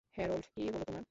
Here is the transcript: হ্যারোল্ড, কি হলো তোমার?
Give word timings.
হ্যারোল্ড, 0.17 0.45
কি 0.53 0.61
হলো 0.65 0.79
তোমার? 0.79 0.99